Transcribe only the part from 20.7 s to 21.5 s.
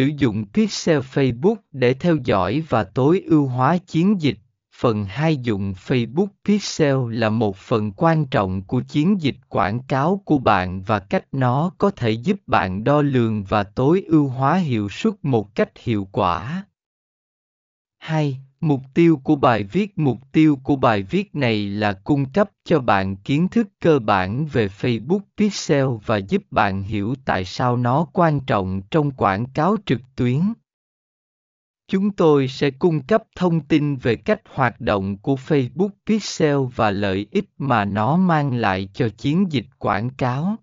bài viết